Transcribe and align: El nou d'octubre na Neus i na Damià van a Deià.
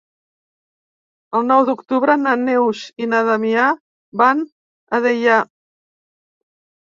El 1.39 1.43
nou 1.51 1.65
d'octubre 1.67 2.15
na 2.21 2.33
Neus 2.45 2.81
i 3.05 3.09
na 3.11 3.19
Damià 3.27 3.67
van 4.23 4.43
a 4.99 5.03
Deià. 5.05 5.37